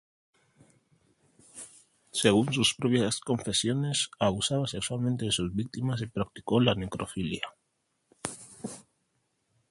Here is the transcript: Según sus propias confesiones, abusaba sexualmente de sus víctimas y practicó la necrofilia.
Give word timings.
Según 2.11 2.51
sus 2.51 2.73
propias 2.73 3.19
confesiones, 3.19 4.09
abusaba 4.19 4.65
sexualmente 4.65 5.25
de 5.25 5.31
sus 5.31 5.53
víctimas 5.53 6.01
y 6.01 6.07
practicó 6.07 6.59
la 6.59 6.73
necrofilia. 6.73 7.43